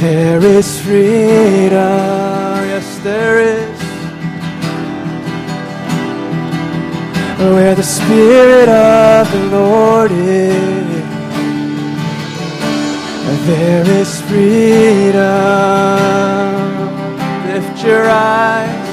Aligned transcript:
There 0.00 0.42
is 0.42 0.80
freedom. 0.80 1.76
Yes, 2.72 2.98
there 3.00 3.38
is. 3.38 3.78
Where 7.38 7.74
the 7.74 7.82
Spirit 7.82 8.70
of 8.70 9.30
the 9.30 9.44
Lord 9.54 10.10
is, 10.10 11.04
there 13.46 13.86
is 14.00 14.22
freedom. 14.22 15.20
Lift 17.52 17.84
your 17.84 18.08
eyes. 18.08 18.88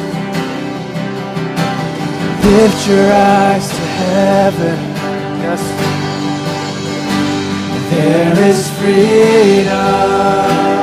Lift 2.44 2.86
your 2.86 3.14
eyes 3.14 3.70
to 3.70 3.86
heaven. 4.04 4.78
Yes. 5.40 5.64
There 7.92 8.50
is 8.50 8.70
freedom. 8.78 10.77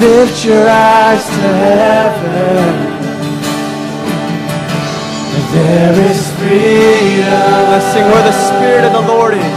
Lift 0.00 0.44
your 0.44 0.68
eyes 0.68 1.24
to 1.24 1.48
heaven. 1.64 2.96
There 5.52 6.10
is 6.10 6.20
freedom. 6.36 7.70
Let's 7.70 7.86
sing 7.92 8.04
where 8.04 8.22
the 8.22 8.36
Spirit 8.48 8.84
of 8.84 8.92
the 8.92 9.00
Lord 9.12 9.34
is. 9.34 9.55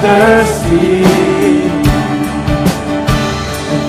Thirsty, 0.00 1.02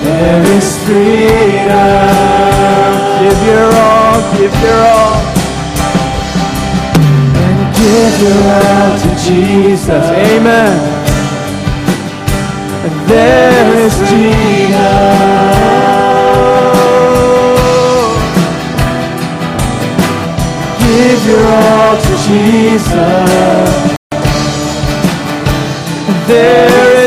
there 0.04 0.42
is 0.56 0.68
freedom. 0.84 2.10
Give 3.20 3.40
your 3.46 3.68
all, 3.72 4.18
give 4.36 4.56
your 4.64 4.82
all. 4.94 5.16
And 7.42 7.60
give 7.76 8.14
your 8.24 8.40
all 8.56 8.90
to 9.02 9.10
Jesus. 9.24 10.04
Amen. 10.28 10.76
And 12.84 12.94
there 13.08 13.68
is 13.84 13.94
freedom. 14.08 15.60
Give 20.80 21.20
your 21.26 21.46
all 21.46 21.96
to 21.96 22.12
Jesus. 22.26 23.89
There 26.30 26.99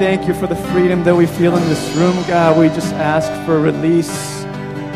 thank 0.00 0.26
you 0.26 0.32
for 0.32 0.46
the 0.46 0.56
freedom 0.56 1.04
that 1.04 1.14
we 1.14 1.26
feel 1.26 1.54
in 1.58 1.62
this 1.68 1.94
room, 1.94 2.16
God. 2.26 2.58
We 2.58 2.68
just 2.68 2.94
ask 2.94 3.30
for 3.44 3.60
release, 3.60 4.44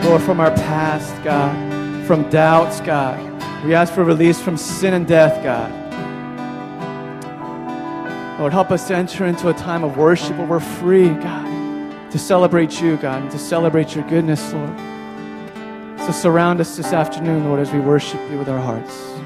Lord, 0.02 0.22
from 0.22 0.40
our 0.40 0.50
past, 0.52 1.22
God, 1.22 2.06
from 2.06 2.30
doubts, 2.30 2.80
God. 2.80 3.20
We 3.66 3.74
ask 3.74 3.92
for 3.92 4.02
release 4.02 4.40
from 4.40 4.56
sin 4.56 4.94
and 4.94 5.06
death, 5.06 5.42
God. 5.42 5.70
Lord, 8.40 8.54
help 8.54 8.70
us 8.70 8.90
enter 8.90 9.26
into 9.26 9.50
a 9.50 9.52
time 9.52 9.84
of 9.84 9.98
worship 9.98 10.38
where 10.38 10.46
we're 10.46 10.58
free, 10.58 11.10
God, 11.10 12.10
to 12.10 12.18
celebrate 12.18 12.80
you, 12.80 12.96
God, 12.96 13.24
and 13.24 13.30
to 13.30 13.38
celebrate 13.38 13.94
your 13.94 14.08
goodness, 14.08 14.54
Lord. 14.54 14.74
So 15.98 16.12
surround 16.12 16.62
us 16.62 16.78
this 16.78 16.94
afternoon, 16.94 17.44
Lord, 17.44 17.60
as 17.60 17.70
we 17.70 17.78
worship 17.78 18.22
you 18.30 18.38
with 18.38 18.48
our 18.48 18.58
hearts. 18.58 19.23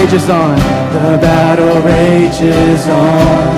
Rages 0.00 0.30
on. 0.30 0.56
The 0.56 1.18
battle 1.20 1.82
rages 1.82 2.88
on 2.88 3.48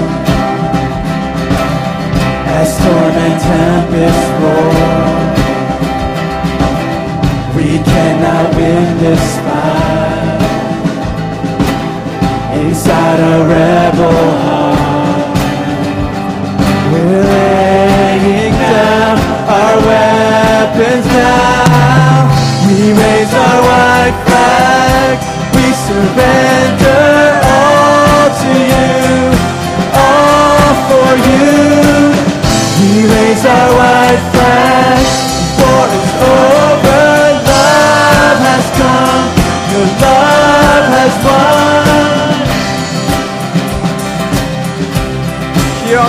as 2.59 2.69
storm 2.77 3.17
and 3.27 3.41
tempest 3.49 4.25
roar. 4.43 4.73
We 7.57 7.79
cannot 7.91 8.55
win 8.57 8.99
this 8.99 9.25
fight 9.45 10.43
inside 12.61 13.21
a 13.21 13.47
rebel 13.49 14.39
heart. 14.43 14.62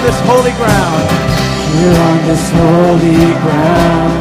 On 0.03 0.09
this 0.09 0.21
holy 0.27 0.51
ground. 0.59 1.03
Here 1.79 1.97
on 2.09 2.17
this 2.27 2.45
holy 2.51 3.23
ground. 3.43 4.13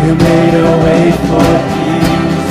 You 0.00 0.14
made 0.14 0.54
a 0.54 0.72
way 0.84 1.04
for 1.28 1.48
peace. 1.72 2.50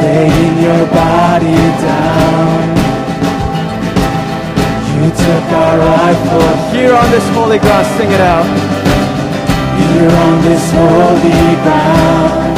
Laying 0.00 0.56
your 0.66 0.86
body 0.88 1.62
down. 1.84 2.60
You 4.96 5.10
took 5.10 5.46
our 5.52 5.78
rifle. 5.78 6.72
Here 6.72 6.94
on 6.94 7.10
this 7.10 7.28
holy 7.34 7.58
ground, 7.58 7.86
sing 7.98 8.10
it 8.10 8.20
out. 8.20 8.46
Here 9.80 10.10
on 10.10 10.42
this 10.44 10.64
holy 10.72 11.56
ground. 11.62 12.51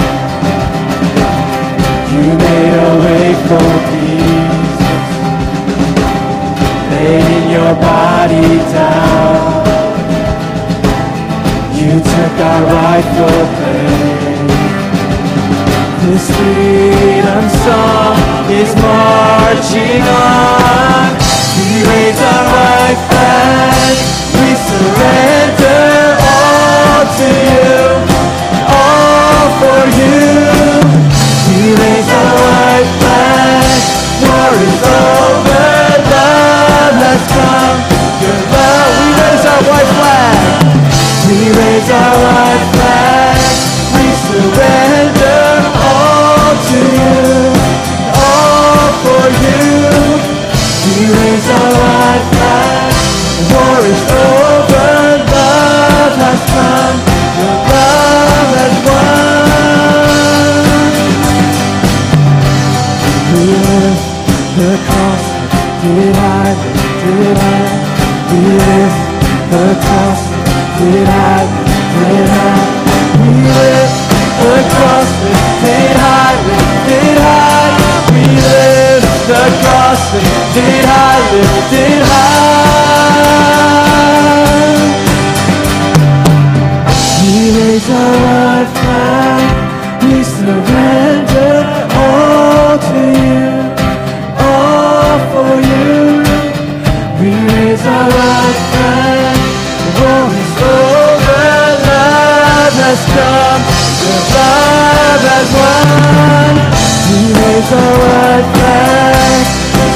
Raise 107.55 107.73
our 107.73 107.79
white 107.79 108.49
flag. 108.57 109.47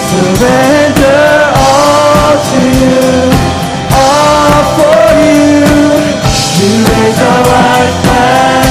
Surrender 0.07 1.27
all 1.59 2.35
to 2.49 2.61
you, 2.79 3.03
all 3.99 4.63
for 4.79 5.03
you. 5.27 5.67
We 6.55 6.71
raise 6.87 7.19
our 7.19 7.43
white 7.51 7.95
flag. 8.07 8.71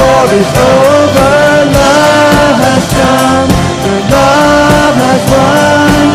War 0.00 0.24
is 0.40 0.48
over. 0.48 1.34
Love 1.76 2.60
has 2.64 2.86
come. 2.96 3.52
The 3.84 3.96
love 4.16 4.96
has 5.04 5.22
won. 5.28 6.08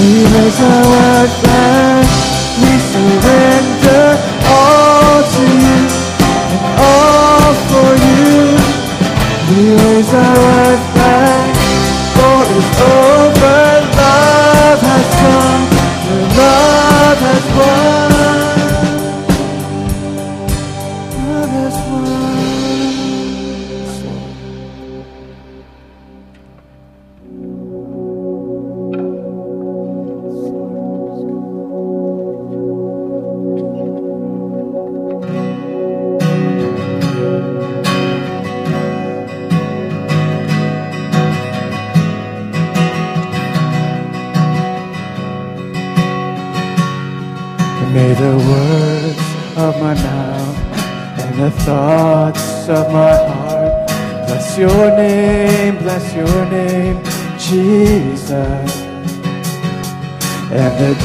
We 0.00 0.24
raise 0.32 0.60
our 0.62 1.01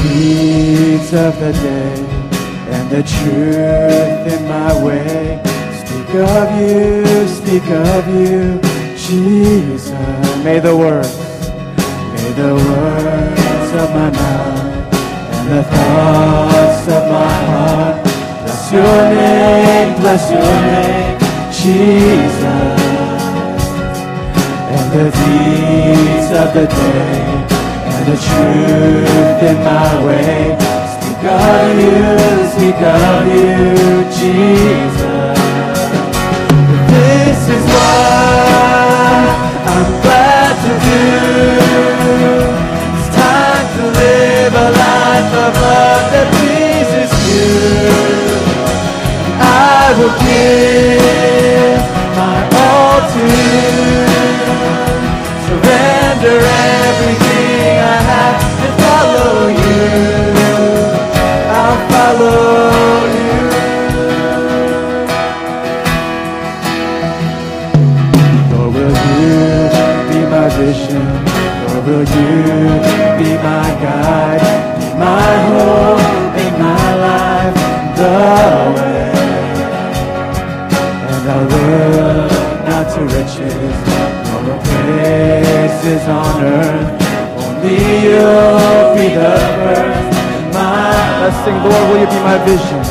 Deeds 0.08 1.12
of 1.12 1.38
the 1.38 1.52
day 1.52 1.94
and 2.74 2.88
the 2.88 3.02
truth 3.02 4.24
in 4.32 4.48
my 4.48 4.72
way 4.82 5.40
speak 5.80 6.14
of 6.14 6.48
you, 6.58 7.28
speak 7.28 7.68
of 7.70 8.08
you, 8.08 8.58
Jesus. 8.96 9.90
May 10.42 10.60
the 10.60 10.74
words, 10.74 11.14
may 12.14 12.32
the 12.32 12.54
words 12.54 13.70
of 13.82 13.88
my 13.98 14.10
mouth 14.10 14.94
and 15.36 15.48
the 15.52 15.62
thoughts 15.64 16.88
of 16.88 17.02
my 17.12 17.34
heart 17.50 18.02
bless 18.44 18.72
your 18.72 19.02
name, 19.14 20.00
bless 20.00 20.30
your 20.30 20.54
name, 20.72 21.18
Jesus. 21.52 22.44
And 24.74 24.86
the 24.92 25.10
deeds 25.20 26.30
of 26.32 26.54
the 26.54 26.66
day 26.66 27.27
the 28.08 28.16
truth 28.16 29.42
in 29.50 29.56
my 29.62 30.06
way 30.06 30.56
speak 30.96 31.24
of 31.28 31.76
you, 31.76 32.00
speak 32.54 32.80
of 32.80 33.26
you, 33.36 33.58
Jesus. 34.16 35.38
This 36.88 37.40
is 37.56 37.64
what 37.76 39.28
I'm 39.72 39.90
glad 40.00 40.52
to 40.64 40.72
do. 40.88 41.04
It's 42.96 43.08
time 43.14 43.66
to 43.76 43.84
live 44.00 44.52
a 44.54 44.68
life 44.84 45.32
of 45.44 45.52
love 45.66 46.04
that 46.14 46.28
pleases 46.38 47.12
you. 47.28 47.52
I 49.36 49.92
will 49.98 50.16
give 50.24 51.82
my 52.16 52.38
all 52.64 53.00
to 53.12 53.22
you. 53.36 53.68
Surrender 55.44 56.38
Lord, 68.50 68.74
will 68.74 68.96
you 69.18 69.36
be 70.10 70.20
my 70.32 70.48
vision? 70.58 71.04
Lord, 71.64 71.82
will 71.86 72.06
you 72.16 72.32
be 73.18 73.30
my 73.42 73.68
guide? 73.82 74.77
Vision? 92.44 92.84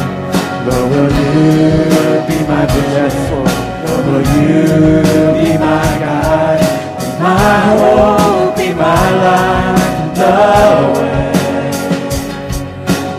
Lord, 0.66 0.92
will 0.92 1.12
you 1.20 2.28
be 2.28 2.38
my 2.48 2.66
vision? 2.66 3.12
Lord. 3.32 3.68
Will 4.08 4.22
you 4.22 5.04
be 5.36 5.58
my 5.58 5.84
guide? 6.00 6.64
Be 6.98 7.08
my 7.22 7.60
hope, 7.76 8.56
be 8.56 8.68
my 8.74 9.06
life, 9.26 10.16
the 10.16 10.32
way. 10.96 11.72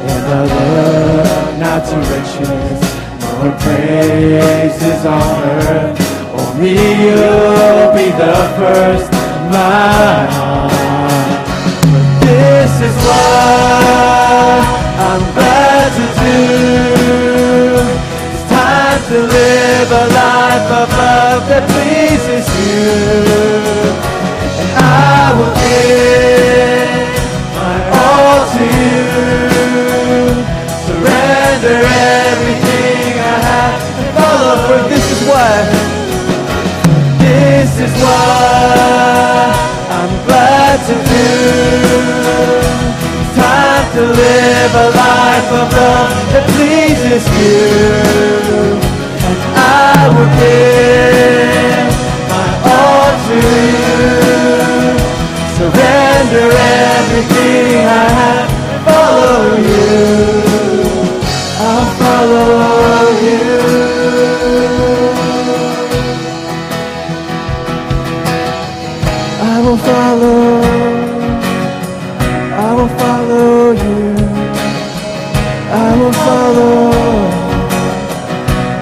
And 0.08 0.25
I 0.32 0.40
look 0.54 1.49
not 1.61 1.80
to 1.88 1.97
riches, 2.08 2.78
nor 3.20 3.52
praises 3.61 5.02
on 5.04 5.42
earth. 5.44 5.97
Only 6.32 6.73
you'll 7.02 7.92
be 7.92 8.06
the 8.23 8.37
first, 8.56 9.11
my 9.52 10.25
heart. 10.32 11.47
But 11.92 12.06
this 12.25 12.73
is 12.80 12.97
what 13.04 13.97
to 19.08 19.20
live 19.20 19.90
a 19.90 20.06
life 20.12 20.68
of 20.68 20.88
love 20.92 21.48
that 21.48 21.64
pleases 21.72 22.44
you. 22.60 22.92
And 24.60 24.68
I 24.76 25.32
will 25.32 25.54
give 25.64 27.08
my 27.56 27.88
all 28.04 28.44
to 28.52 28.64
you. 28.68 29.00
Surrender 30.84 31.80
everything 31.88 33.16
I 33.16 33.36
have 33.48 33.80
and 33.80 34.12
follow. 34.12 34.60
For 34.68 34.80
this 34.92 35.00
is 35.08 35.20
what, 35.24 35.64
this 37.16 37.80
is 37.80 37.92
what 38.04 39.56
I'm 39.88 40.12
glad 40.28 40.84
to 40.84 40.96
do. 41.16 41.32
It's 43.24 43.32
time 43.40 43.88
to 43.96 44.04
live 44.04 44.72
a 44.84 44.88
life 45.00 45.48
of 45.64 45.66
love 45.80 46.12
that 46.36 46.44
pleases 46.52 47.24
you. 47.40 48.88
To 53.28 53.35
you. 53.35 53.68
Surrender 55.56 56.49
everything 56.49 57.85
I 57.85 58.08
have 58.18 58.50
and 58.73 58.80
follow 58.88 59.42
you. 59.68 59.97
I'll 61.61 61.88
follow 62.00 62.49
you. 63.26 63.47
I 69.40 69.56
will 69.64 69.80
follow. 69.88 70.42
I 72.56 72.68
will 72.76 72.92
follow 73.00 73.73
you. 73.85 74.00
I 75.70 75.88
will 75.99 76.16
follow. 76.25 76.78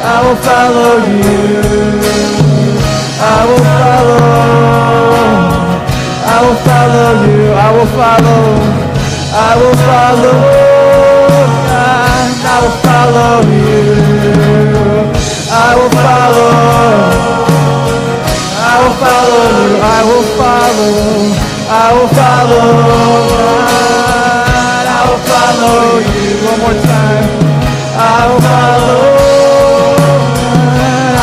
I 0.03 0.15
will 0.23 0.39
follow 0.47 0.93
you. 1.09 1.31
I 3.17 3.39
will 3.47 3.63
follow. 3.71 4.25
I 6.33 6.37
will 6.43 6.59
follow 6.67 7.09
you. 7.25 7.41
I 7.53 7.67
will 7.75 7.89
follow. 7.97 8.43
I 9.33 9.51
will 9.59 9.77
follow. 9.87 10.37
I 12.43 12.57
will 12.61 12.75
follow 12.85 13.35
you. 13.49 13.81
I 15.49 15.69
will 15.77 15.91
follow. 15.97 16.53
I 18.61 18.75
will 18.81 18.95
follow 19.01 19.45
you. 19.57 19.71
I 19.81 19.99
will 20.07 20.27
follow. 20.37 20.95
I 21.71 21.87
will 21.95 22.09
follow. 22.19 22.67
I 24.93 24.99
will 25.07 25.21
follow 25.31 25.81
you. 25.99 26.29
One 26.45 26.59
more 26.59 26.77
time. 26.83 27.00
I 28.13 28.27
will 28.27 28.41
follow. 28.51 29.05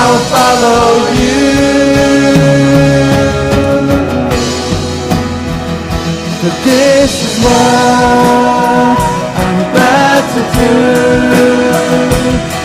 I 0.00 0.04
will 0.10 0.26
follow 0.34 0.84
you. 1.20 1.38
But 6.42 6.54
this 6.64 7.12
is 7.26 7.34
what 7.44 8.96
I'm 9.42 9.58
glad 9.74 10.22
to 10.34 10.40
do. 10.58 10.74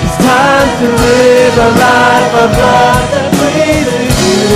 It's 0.05 0.17
time 0.23 0.69
to 0.79 0.87
live 1.03 1.55
a 1.57 1.69
life 1.83 2.33
of 2.43 2.49
love 2.63 3.05
that 3.13 3.27
pleases 3.39 4.15
you. 4.23 4.47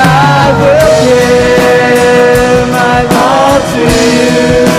I 0.00 0.44
will 0.60 0.92
give 1.04 2.64
my 2.78 3.00
all 3.24 3.58
to 3.72 3.80
you. 4.68 4.73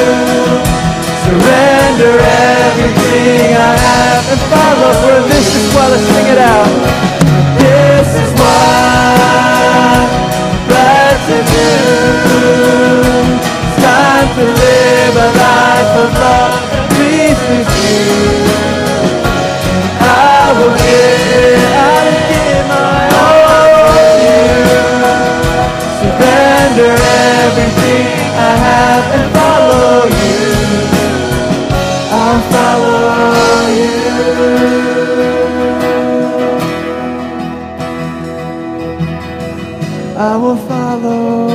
I 40.18 40.38
will 40.38 40.56
follow. 40.56 41.50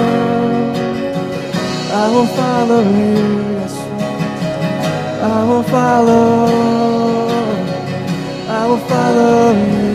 I 1.93 2.09
will 2.12 2.26
follow 2.26 2.83
you. 2.83 3.50
I 5.23 5.45
will 5.49 5.62
follow. 5.62 6.47
I 8.49 8.67
will 8.67 8.79
follow 8.90 9.52
you. 9.52 9.90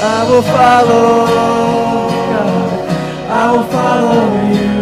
I 0.00 0.30
will 0.30 0.42
follow. 0.42 1.26
God. 2.32 2.90
I 3.28 3.52
will 3.52 3.64
follow 3.64 4.24
you. 4.54 4.72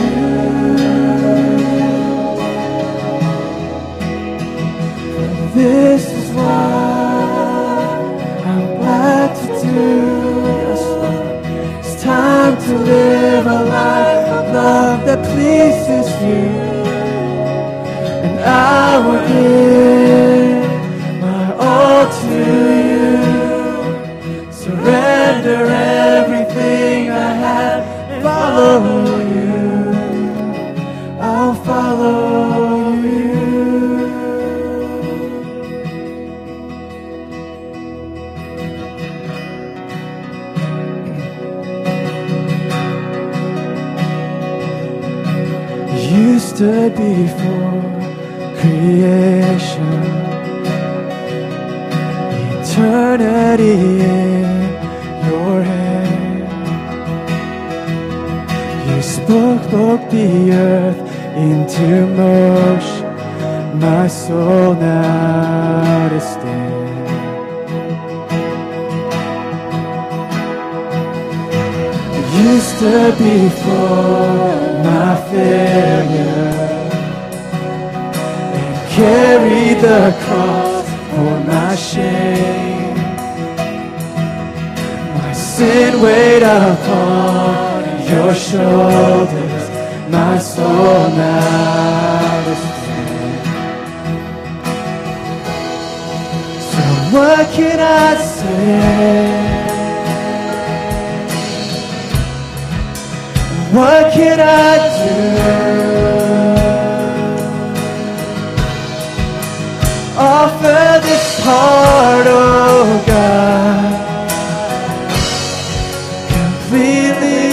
This 5.61 6.11
is 6.11 6.31
what 6.31 6.45
I'm 8.49 8.65
glad 8.77 9.29
to 9.41 9.47
do. 9.61 9.81
Yes, 10.57 10.81
Lord. 10.89 11.85
It's 11.85 12.03
time 12.03 12.55
to 12.65 12.73
live 12.79 13.45
a 13.45 13.63
life 13.65 14.27
of 14.39 14.45
love 14.55 15.05
that 15.05 15.21
pleases 15.23 16.07
you. 16.25 16.45
And 18.25 18.39
I 18.39 18.97
will 19.05 19.23
give 19.33 21.21
my 21.21 21.53
all 21.53 22.05
to 22.09 22.75
you. 22.75 22.80
Carried 79.01 79.79
the 79.79 80.15
cross 80.23 80.87
for 81.09 81.33
my 81.51 81.75
shame. 81.75 82.97
My 85.17 85.33
sin 85.33 85.91
weighed 86.03 86.43
upon 86.43 87.81
your 88.11 88.33
shoulders, 88.35 89.63
my 90.17 90.37
soul 90.37 91.03
now 91.17 92.51
is 92.53 92.61
stand. 92.81 93.43
So 96.71 96.83
what 97.15 97.43
can 97.57 97.79
I 97.79 98.09
say? 98.37 99.31
What 103.73 104.13
can 104.13 104.39
I 104.39 104.71
do? 104.97 106.00
Offer 110.63 111.01
this 111.01 111.39
heart, 111.43 112.27
oh 112.29 113.03
God, 113.07 113.93
completely 116.29 117.49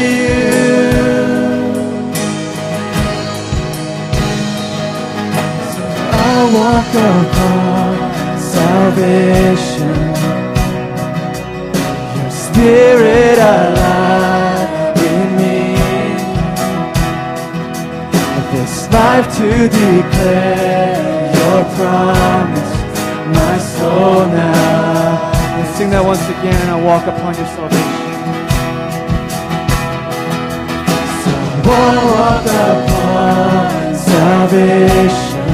to 0.00 0.12
I 6.10 6.36
walk 6.56 6.90
upon 7.12 7.92
salvation. 8.40 9.98
Your 12.16 12.30
spirit 12.30 13.38
alive 13.38 14.96
in 15.12 15.28
me. 15.36 15.60
This 18.52 18.74
life 18.90 19.28
to 19.36 19.48
declare 19.68 20.69
promise, 21.76 22.72
my 23.36 23.58
soul 23.58 24.26
now. 24.26 25.30
Let's 25.56 25.76
sing 25.76 25.90
that 25.90 26.04
once 26.04 26.24
again 26.28 26.56
and 26.62 26.70
I'll 26.70 26.84
walk 26.84 27.06
upon 27.06 27.34
your 27.34 27.46
salvation. 27.46 28.10
So 31.22 31.30
I 31.70 31.96
walk 32.16 32.46
upon 32.70 33.94
salvation. 33.94 35.48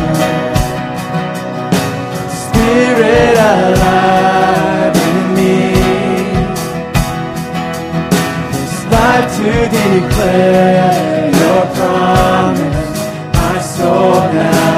Spirit 2.45 3.37
alive 3.55 4.97
in 5.11 5.21
me 5.37 5.59
this 8.53 8.77
life 8.95 9.29
to 9.39 9.51
declare 9.81 11.31
your 11.41 11.63
promise, 11.77 12.91
my 13.35 13.57
soul 13.61 14.21
now 14.33 14.76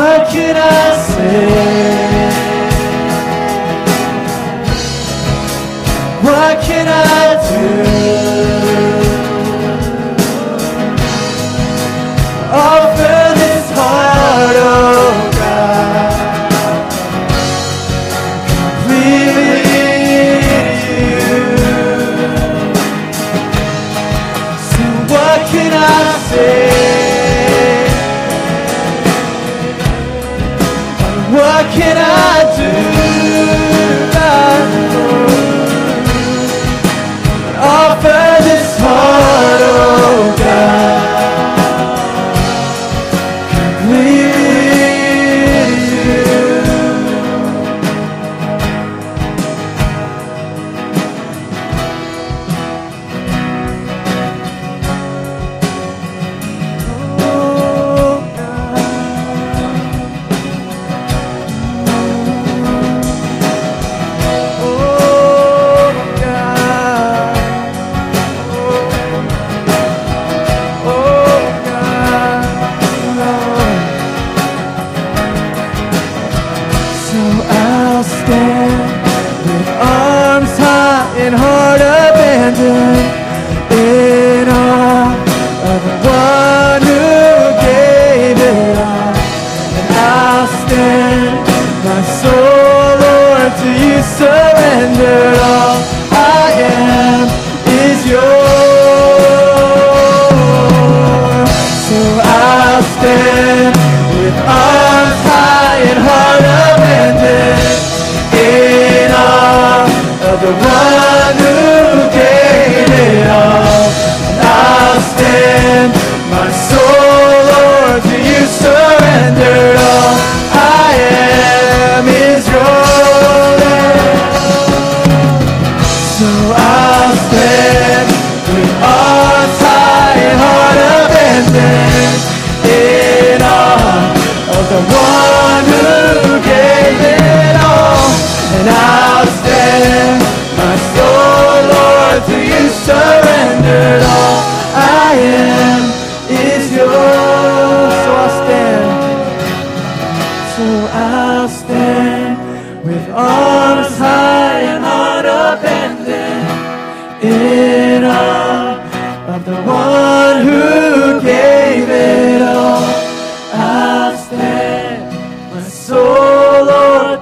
what 0.00 0.28
can 0.30 0.56
I 0.56 0.96
say? 0.96 1.89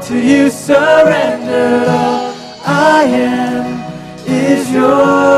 To 0.08 0.18
you 0.18 0.48
surrendered 0.48 1.86
all. 1.86 2.34
I 2.64 3.04
am 3.04 4.26
is 4.26 4.72
yours, 4.72 5.37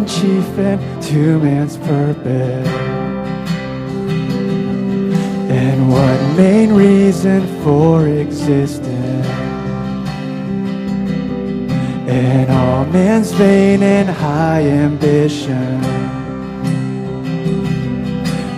one 0.00 0.08
chief 0.08 0.58
and 0.58 1.02
two 1.02 1.38
man's 1.40 1.76
purpose. 1.76 2.68
And 5.50 5.90
one 5.90 6.36
main 6.36 6.72
reason 6.72 7.46
for 7.62 8.08
existence. 8.08 9.26
And 12.08 12.50
all 12.50 12.86
man's 12.86 13.32
vain 13.32 13.82
and 13.82 14.08
high 14.08 14.62
ambition 14.62 15.80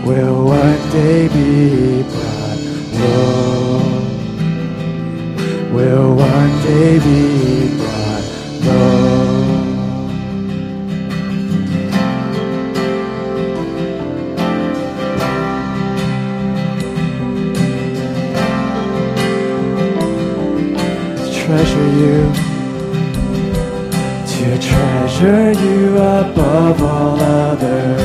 will 0.05 0.45
one 0.45 0.91
day 0.91 1.29
be 1.29 2.03
brought 2.03 2.59
low. 3.01 3.81
Will 5.75 6.15
one 6.15 6.63
day 6.63 6.99
be 6.99 7.77
brought 7.79 8.25
low. 8.65 9.02
Treasure 21.53 21.93
you, 22.01 22.33
to 24.33 24.59
treasure 24.59 25.53
you 25.53 25.99
above 25.99 26.83
all 26.83 27.21
others, 27.21 28.01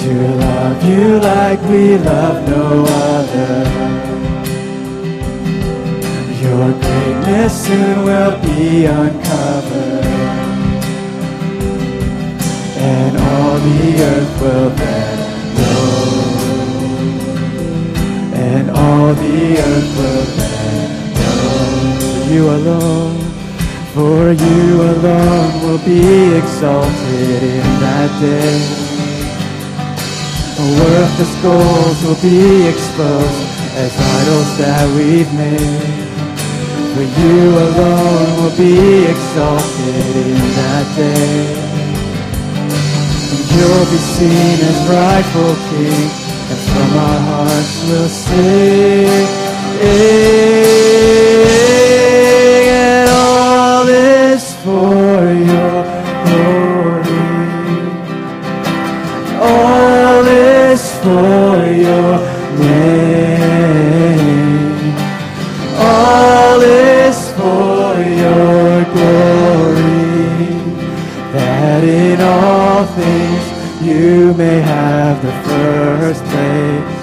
to 0.00 0.12
love 0.46 0.82
you 0.88 1.20
like 1.20 1.60
we 1.68 1.98
love 1.98 2.48
no 2.48 2.86
other. 2.88 3.54
Your 6.40 6.72
greatness 6.80 7.66
soon 7.66 8.04
will 8.06 8.40
be 8.40 8.86
uncovered, 8.86 10.06
and 12.78 13.16
all 13.18 13.58
the 13.58 14.02
earth 14.10 14.40
will 14.40 14.70
then 14.70 15.18
know 15.54 16.32
and 18.34 18.70
all 18.70 19.14
the 19.14 19.58
earth 19.58 19.96
will 19.98 20.41
you 22.32 22.48
alone, 22.48 23.18
for 23.92 24.32
you 24.32 24.80
alone 24.80 25.52
will 25.62 25.82
be 25.84 26.34
exalted 26.40 27.42
in 27.42 27.66
that 27.84 28.10
day. 28.20 28.56
Worthless 30.80 31.34
goals 31.42 31.98
will 32.04 32.20
be 32.22 32.68
exposed 32.68 33.52
as 33.76 33.92
idols 33.92 34.50
that 34.58 34.84
we've 34.96 35.32
made. 35.34 36.08
For 36.94 37.04
you 37.20 37.52
alone 37.68 38.28
will 38.40 38.56
be 38.56 39.04
exalted 39.12 40.16
in 40.16 40.40
that 40.56 40.86
day. 40.96 41.52
And 43.32 43.42
you'll 43.52 43.88
be 43.92 44.00
seen 44.16 44.56
as 44.70 44.78
rightful 44.88 45.54
king, 45.68 46.08
and 46.48 46.60
from 46.70 46.90
our 46.96 47.20
hearts 47.28 47.72
we'll 47.88 48.08
sing. 48.08 49.42
Your 55.46 55.84
glory. 56.24 57.32
All 59.40 60.22
this 60.22 60.82
for 61.02 61.66
your 61.86 62.18
name. 62.58 63.02
All 65.84 66.60
is 66.60 67.32
for 67.32 67.96
your 68.22 68.84
glory, 68.94 70.12
that 71.32 71.82
in 71.82 72.20
all 72.20 72.84
things 72.86 73.44
you 73.82 74.34
may 74.34 74.60
have 74.60 75.22
the 75.22 75.32
first 75.48 76.22
place, 76.24 77.00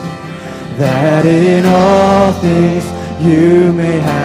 that 0.78 1.26
in 1.26 1.66
all 1.66 2.32
things 2.34 2.86
you 3.22 3.74
may 3.74 4.00
have 4.00 4.19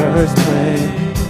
first 0.00 0.36
place, 0.36 1.20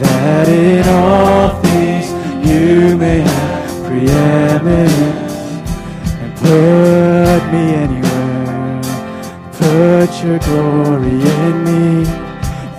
that 0.00 0.48
in 0.48 0.86
all 0.88 1.60
things 1.62 2.06
you 2.46 2.96
may 2.96 3.20
have 3.20 3.86
preeminence, 3.86 5.32
and 6.22 6.32
put 6.36 7.42
me 7.52 7.64
anywhere. 7.84 8.10
Put 9.60 10.10
your 10.24 10.38
glory 10.40 11.20
in 11.44 11.54
me. 11.64 12.06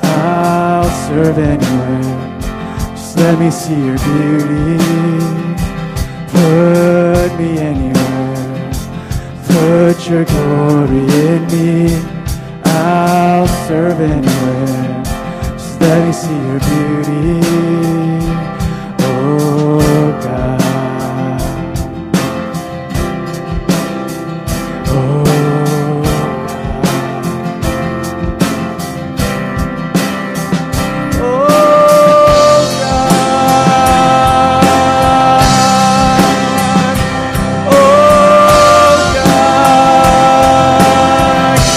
I'll 0.03 0.89
serve 1.07 1.37
anywhere. 1.37 2.39
Just 2.95 3.17
let 3.17 3.39
me 3.39 3.49
see 3.49 3.79
your 3.87 3.97
beauty. 3.99 4.77
Put 6.33 7.29
me 7.39 7.59
anywhere. 7.59 8.71
Put 9.47 10.09
your 10.09 10.25
glory 10.25 11.05
in 11.27 11.41
me. 11.47 11.71
I'll 12.65 13.47
serve 13.67 13.99
anywhere. 14.01 14.80
Let 15.81 16.05
me 16.05 16.13
see 16.13 16.37
your 16.47 16.59
beauty. 16.59 17.41
Oh 18.99 20.19
God. 20.23 20.61
Oh 24.87 26.03
God. 26.03 26.51
Oh 31.15 31.19
God. 32.79 33.11
Oh 37.57 37.61
God. 39.15 39.25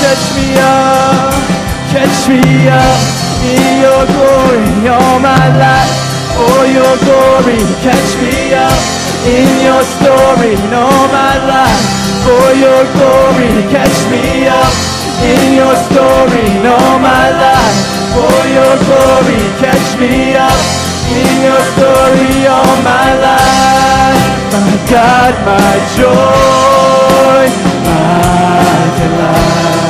Catch 0.00 0.26
me 0.36 0.48
up, 0.60 1.34
catch 1.90 2.28
me 2.28 2.68
up 2.68 3.23
in 3.52 3.84
your 3.84 4.02
glory 4.08 4.88
all 4.88 5.18
my 5.20 5.44
life. 5.60 5.92
For 6.34 6.66
your 6.66 6.94
glory, 7.06 7.60
catch 7.84 8.10
me 8.18 8.54
up 8.54 8.80
in 9.26 9.48
your 9.62 9.82
story 9.96 10.54
all 10.72 11.06
my 11.12 11.34
life. 11.46 11.84
For 12.24 12.46
your 12.56 12.82
glory, 12.96 13.52
catch 13.70 13.98
me 14.10 14.48
up 14.48 14.72
in 15.22 15.54
your 15.60 15.74
story 15.88 16.48
all 16.66 16.98
my 16.98 17.26
life. 17.44 17.78
For 18.16 18.40
your 18.56 18.74
glory, 18.86 19.40
catch 19.62 19.88
me 20.00 20.34
up 20.34 20.60
in 21.12 21.32
your 21.46 21.62
story 21.74 22.46
all 22.48 22.74
my 22.82 23.08
life. 23.28 24.24
My 24.52 24.72
God, 24.90 25.34
my 25.46 25.74
joy, 25.98 27.44
my 27.86 28.74
delight. 28.98 29.83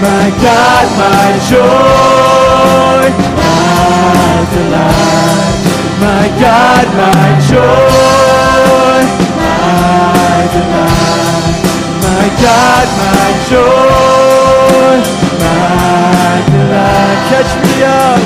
My 0.00 0.30
God, 0.42 0.86
my 0.96 1.28
joy, 1.50 3.04
my 3.36 4.46
delight. 4.52 5.60
My 6.00 6.26
God, 6.40 6.86
my 6.96 7.28
joy, 7.44 9.00
my 9.36 10.48
delight. 10.56 11.56
My 12.00 12.26
God, 12.40 12.88
my 12.96 13.28
joy, 13.52 14.96
my 15.36 16.32
delight. 16.48 17.20
Catch 17.28 17.52
me 17.60 17.74
up, 17.84 18.20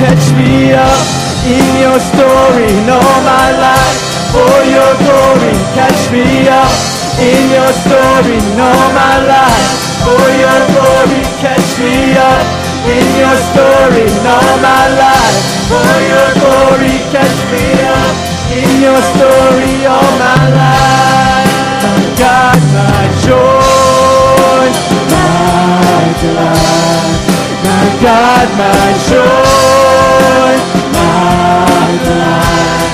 catch 0.00 0.24
me 0.40 0.72
up 0.72 1.04
in 1.44 1.68
your 1.84 2.00
story, 2.00 2.72
all 2.88 3.20
my 3.28 3.48
life. 3.60 4.00
For 4.32 4.56
your 4.64 4.92
glory, 5.04 5.52
catch 5.76 6.10
me 6.10 6.48
up 6.48 6.93
in 7.20 7.42
your 7.50 7.72
story, 7.72 8.38
all 8.58 8.88
my 8.94 9.16
life. 9.26 9.70
For 10.04 10.26
your 10.36 10.60
glory, 10.74 11.22
catch 11.40 11.68
me 11.80 12.12
up 12.18 12.44
in 12.84 13.06
your 13.16 13.36
story, 13.50 14.06
all 14.26 14.54
my 14.60 14.84
life. 15.00 15.38
For 15.70 15.92
your 16.12 16.30
glory, 16.42 16.94
catch 17.14 17.38
me 17.52 17.64
up 17.88 18.14
in 18.52 18.68
your 18.82 19.00
story, 19.14 19.86
all 19.86 20.10
my 20.20 20.42
life. 20.58 21.52
My 21.84 22.02
God, 22.20 22.60
my 22.74 23.02
joy, 23.24 24.66
my 25.14 26.02
delight. 26.20 27.22
My 27.64 27.84
God, 28.04 28.48
my 28.60 28.86
joy, 29.08 30.52
my 30.92 31.88
delight. 32.04 32.92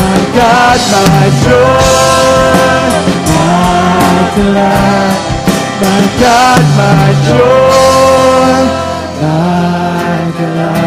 My 0.00 0.18
God, 0.34 0.80
my 0.90 1.24
joy, 1.44 3.19
delight, 4.34 5.20
my 5.82 6.00
God, 6.20 6.62
my 6.80 7.06
joy, 7.28 8.58
my 9.22 10.32
delight. 10.38 10.79